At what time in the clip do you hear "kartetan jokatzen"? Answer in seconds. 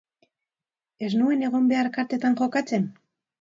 1.99-2.89